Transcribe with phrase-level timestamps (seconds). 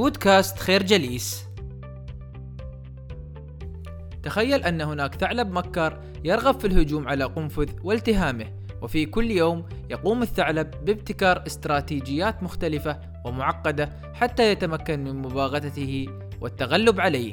[0.00, 1.46] بودكاست خير جليس.
[4.22, 8.46] تخيل أن هناك ثعلب مكار يرغب في الهجوم على قنفذ والتهامه
[8.82, 16.06] وفي كل يوم يقوم الثعلب بابتكار استراتيجيات مختلفة ومعقدة حتى يتمكن من مباغتته
[16.40, 17.32] والتغلب عليه.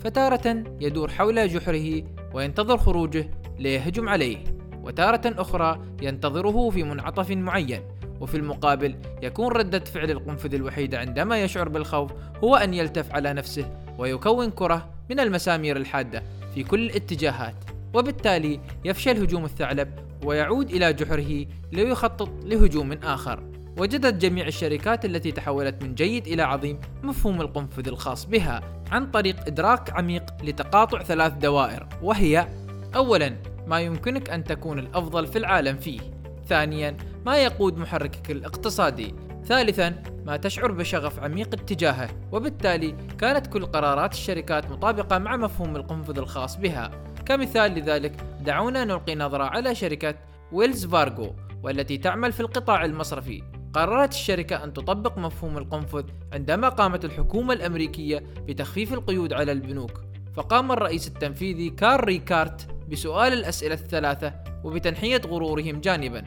[0.00, 2.02] فتارة يدور حول جحره
[2.34, 4.44] وينتظر خروجه ليهجم عليه
[4.82, 7.82] وتارة أخرى ينتظره في منعطف معين
[8.24, 12.12] وفي المقابل يكون ردة فعل القنفذ الوحيدة عندما يشعر بالخوف
[12.44, 16.22] هو أن يلتف على نفسه ويكون كرة من المسامير الحادة
[16.54, 17.54] في كل الاتجاهات
[17.94, 19.88] وبالتالي يفشل هجوم الثعلب
[20.24, 23.42] ويعود إلى جحره ليخطط لهجوم آخر.
[23.78, 28.60] وجدت جميع الشركات التي تحولت من جيد إلى عظيم مفهوم القنفذ الخاص بها
[28.90, 32.48] عن طريق إدراك عميق لتقاطع ثلاث دوائر وهي
[32.96, 36.00] أولا ما يمكنك أن تكون الأفضل في العالم فيه.
[36.48, 39.14] ثانيا ما يقود محركك الاقتصادي.
[39.44, 42.08] ثالثا ما تشعر بشغف عميق اتجاهه.
[42.32, 46.90] وبالتالي كانت كل قرارات الشركات مطابقة مع مفهوم القنفذ الخاص بها.
[47.26, 50.14] كمثال لذلك دعونا نلقي نظرة على شركة
[50.52, 53.42] ويلز فارغو والتي تعمل في القطاع المصرفي.
[53.72, 60.00] قررت الشركة أن تطبق مفهوم القنفذ عندما قامت الحكومة الأمريكية بتخفيف القيود على البنوك.
[60.34, 64.32] فقام الرئيس التنفيذي كار ريكارت بسؤال الأسئلة الثلاثة
[64.64, 66.24] وبتنحية غرورهم جانبا.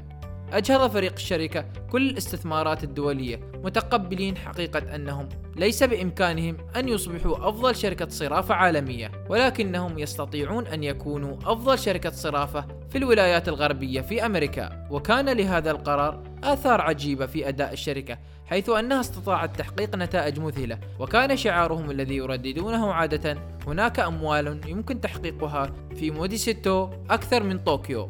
[0.53, 8.09] أجهض فريق الشركة كل الاستثمارات الدولية متقبلين حقيقة أنهم ليس بإمكانهم أن يصبحوا أفضل شركة
[8.09, 14.87] صرافة عالمية ولكنهم يستطيعون أن يكونوا أفضل شركة صرافة في الولايات الغربية في أمريكا.
[14.91, 20.79] وكان لهذا القرار آثار عجيبة في أداء الشركة حيث أنها استطاعت تحقيق نتائج مذهلة.
[20.99, 28.09] وكان شعارهم الذي يرددونه عادة هناك أموال يمكن تحقيقها في موديستو أكثر من طوكيو.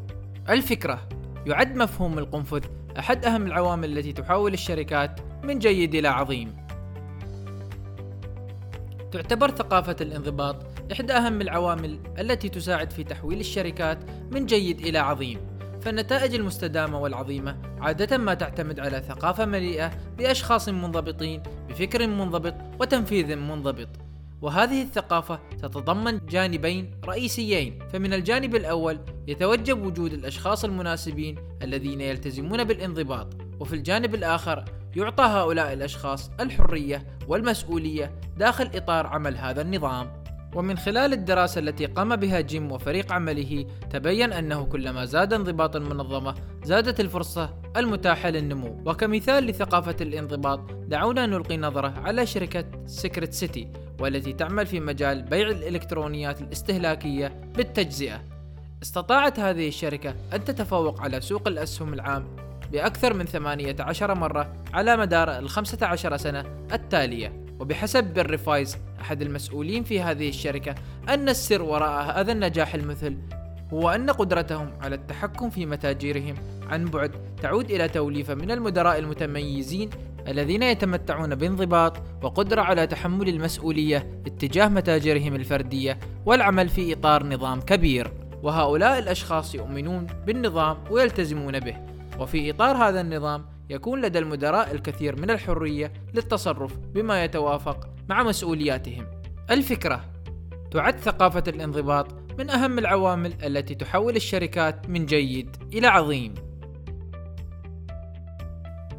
[0.50, 1.17] الفكرة
[1.48, 2.64] يعد مفهوم القنفذ
[3.00, 6.58] أحد أهم العوامل التي تحول الشركات من جيد إلى عظيم.
[9.12, 10.56] تعتبر ثقافة الانضباط
[10.92, 13.98] إحدى أهم العوامل التي تساعد في تحويل الشركات
[14.32, 15.40] من جيد إلى عظيم.
[15.82, 23.90] فالنتائج المستدامة والعظيمة عادة ما تعتمد على ثقافة مليئة بأشخاص منضبطين بفكر منضبط وتنفيذ منضبط.
[24.42, 27.80] وهذه الثقافة تتضمن جانبين رئيسيين.
[27.94, 33.28] فمن الجانب الأول يتوجب وجود الأشخاص المناسبين الذين يلتزمون بالانضباط
[33.60, 34.66] وفي الجانب الآخر
[34.96, 40.24] يعطى هؤلاء الأشخاص الحرية والمسؤولية داخل إطار عمل هذا النظام.
[40.56, 46.36] ومن خلال الدراسة التي قام بها جيم وفريق عمله تبين أنه كلما زاد انضباط المنظمة
[46.64, 48.82] زادت الفرصة المتاحة للنمو.
[48.86, 55.48] وكمثال لثقافة الانضباط دعونا نلقي نظرة على شركة Circuit City والتي تعمل في مجال بيع
[55.48, 58.24] الإلكترونيات الاستهلاكية بالتجزئة.
[58.84, 62.28] استطاعت هذه الشركة أن تتفوق على سوق الأسهم العام
[62.72, 67.48] بأكثر من 18 مرة على مدار ال 15 سنة التالية.
[67.60, 70.76] وبحسب بير فايز أحد المسؤولين في هذه الشركة
[71.10, 73.18] أن السر وراء هذا النجاح المذهل
[73.74, 76.36] هو أن قدرتهم على التحكم في متاجرهم
[76.70, 79.90] عن بعد تعود إلى توليفة من المدراء المتميزين
[80.28, 88.12] الذين يتمتعون بانضباط وقدرة على تحمل المسؤولية اتجاه متاجرهم الفردية والعمل في إطار نظام كبير
[88.44, 91.76] وهؤلاء الأشخاص يؤمنون بالنظام ويلتزمون به
[92.20, 99.06] وفي إطار هذا النظام يكون لدى المدراء الكثير من الحرية للتصرف بما يتوافق مع مسؤولياتهم.
[99.52, 100.06] الفكرة
[100.72, 102.08] تعد ثقافة الانضباط
[102.40, 106.34] من أهم العوامل التي تحول الشركات من جيد إلى عظيم.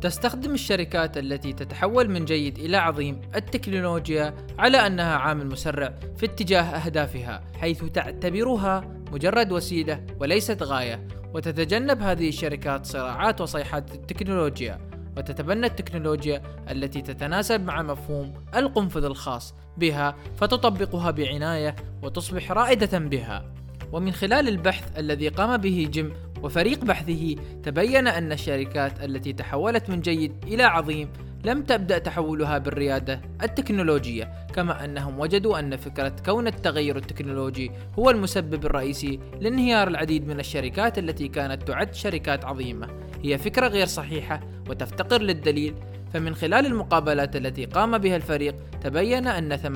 [0.00, 6.62] تستخدم الشركات التي تتحول من جيد إلى عظيم التكنولوجيا على أنها عامل مسرع في اتجاه
[6.62, 8.80] أهدافها، حيث تعتبرها
[9.12, 14.88] مجرد وسيلة وليست غاية، وتتجنب هذه الشركات صراعات وصيحات التكنولوجيا.
[15.16, 23.52] وتتبنى التكنولوجيا التي تتناسب مع مفهوم القنفذ الخاص بها فتطبقها بعناية وتصبح رائدة بها.
[23.92, 30.00] ومن خلال البحث الذي قام به جيم وفريق بحثه تبين أن الشركات التي تحولت من
[30.00, 31.08] جيد إلى عظيم
[31.44, 38.64] لم تبدأ تحولها بالريادة التكنولوجية كما أنهم وجدوا أن فكرة كون التغير التكنولوجي هو المسبب
[38.64, 42.88] الرئيسي لانهيار العديد من الشركات التي كانت تعد شركات عظيمة.
[43.24, 45.74] هي فكرة غير صحيحة وتفتقر للدليل
[46.14, 49.66] فمن خلال المقابلات التي قام بها الفريق تبين أن 80%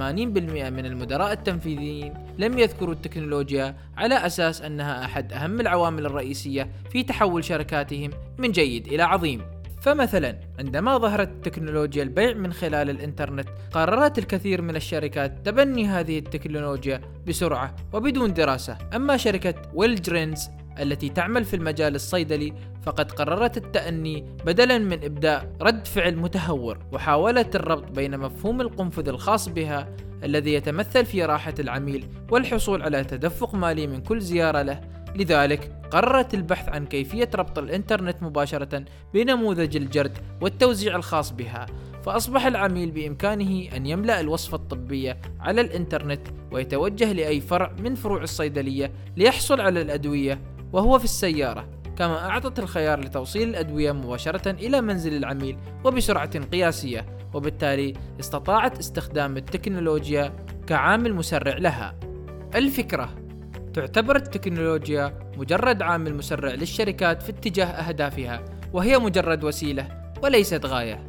[0.70, 7.44] من المدراء التنفيذيين لم يذكروا التكنولوجيا على أساس أنها أحد أهم العوامل الرئيسية في تحول
[7.44, 9.43] شركاتهم من جيد إلى عظيم.
[9.81, 17.00] فمثلا عندما ظهرت تكنولوجيا البيع من خلال الإنترنت قررت الكثير من الشركات تبني هذه التكنولوجيا
[17.29, 18.79] بسرعة وبدون دراسة.
[18.94, 20.49] أما شركة ويلجرينز
[20.81, 22.53] التي تعمل في المجال الصيدلي
[22.83, 29.49] فقد قررت التأني بدلا من إبداء رد فعل متهور وحاولت الربط بين مفهوم القنفذ الخاص
[29.49, 29.89] بها
[30.25, 34.81] الذي يتمثل في راحة العميل والحصول على تدفق مالي من كل زيارة له.
[35.17, 38.85] لذلك قررت البحث عن كيفية ربط الإنترنت مباشرة
[39.15, 41.67] بنموذج الجرد والتوزيع الخاص بها
[42.03, 46.21] فأصبح العميل بإمكانه أن يملأ الوصفة الطبية على الإنترنت
[46.53, 50.41] ويتوجه لأي فرع من فروع الصيدلية ليحصل على الأدوية
[50.73, 57.93] وهو في السيارة كما أعطت الخيار لتوصيل الأدوية مباشرة إلى منزل العميل وبسرعة قياسية وبالتالي
[58.21, 60.33] استطاعت استخدام التكنولوجيا
[60.67, 61.95] كعامل مسرع لها.
[62.55, 63.15] الفكرة
[63.75, 71.07] تعتبر التكنولوجيا مجرد عامل مسرع للشركات في اتجاه أهدافها وهي مجرد وسيلة وليست غاية.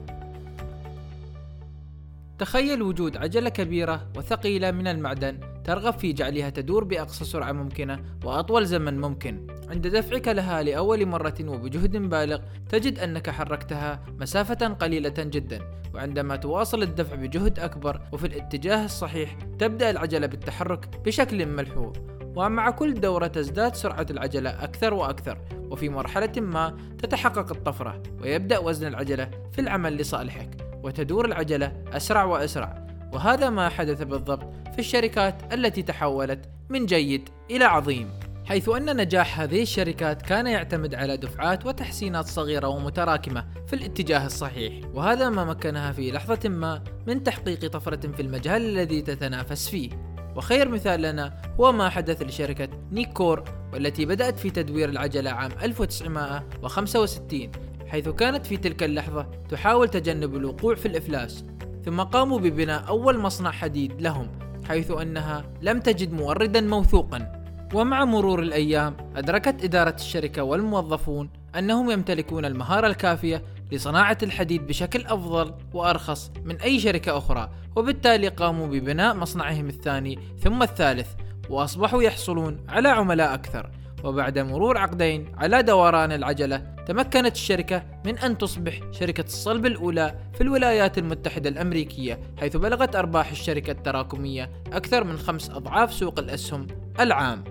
[2.39, 8.65] تخيل وجود عجلة كبيرة وثقيلة من المعدن ترغب في جعلها تدور بأقصى سرعة ممكنة وأطول
[8.65, 9.47] زمن ممكن.
[9.69, 12.39] عند دفعك لها لأول مرة وبجهد بالغ
[12.69, 15.59] تجد أنك حركتها مسافة قليلة جدا
[15.93, 21.93] وعندما تواصل الدفع بجهد أكبر وفي الاتجاه الصحيح تبدأ العجلة بالتحرك بشكل ملحوظ.
[22.35, 28.87] ومع كل دورة تزداد سرعة العجلة أكثر وأكثر وفي مرحلة ما تتحقق الطفرة ويبدأ وزن
[28.87, 30.49] العجلة في العمل لصالحك
[30.83, 32.87] وتدور العجلة أسرع وأسرع.
[33.13, 38.09] وهذا ما حدث بالضبط في الشركات التي تحولت من جيد إلى عظيم
[38.45, 44.73] حيث أن نجاح هذه الشركات كان يعتمد على دفعات وتحسينات صغيرة ومتراكمة في الاتجاه الصحيح.
[44.93, 49.89] وهذا ما مكنها في لحظة ما من تحقيق طفرة في المجال الذي تتنافس فيه.
[50.35, 53.43] وخير مثال لنا هو ما حدث لشركة Nucor
[53.73, 57.51] والتي بدأت في تدوير العجلة عام 1965
[57.87, 61.45] حيث كانت في تلك اللحظة تحاول تجنب الوقوع في الإفلاس.
[61.85, 64.27] ثم قاموا ببناء أول مصنع حديد لهم
[64.67, 67.43] حيث أنها لم تجد موردا موثوقا.
[67.73, 75.53] ومع مرور الأيام أدركت إدارة الشركة والموظفون أنهم يمتلكون المهارة الكافية لصناعة الحديد بشكل أفضل
[75.73, 81.07] وأرخص من أي شركة أخرى وبالتالي قاموا ببناء مصنعهم الثاني ثم الثالث
[81.49, 83.69] وأصبحوا يحصلون على عملاء أكثر.
[84.03, 86.57] وبعد مرور عقدين على دوران العجلة
[86.87, 93.31] تمكنت الشركة من أن تصبح شركة الصلب الأولى في الولايات المتحدة الأمريكية حيث بلغت أرباح
[93.31, 96.67] الشركة التراكمية أكثر من خمس أضعاف سوق الأسهم
[96.99, 97.43] العام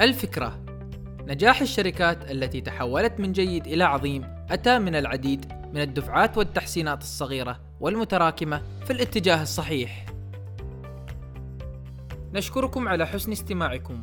[0.00, 0.58] الفكرة
[1.26, 7.60] نجاح الشركات التي تحولت من جيد إلى عظيم أتى من العديد من الدفعات والتحسينات الصغيرة
[7.80, 10.06] والمتراكمة في الاتجاه الصحيح.
[12.32, 14.02] نشكركم على حسن استماعكم.